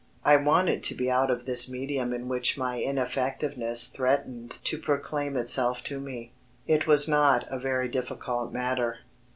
[0.25, 5.37] I wanted to be out of this medium in which my ineffectiveness threatened to proclaim
[5.37, 6.31] itself to me.
[6.65, 9.01] It was not a very difficult matter.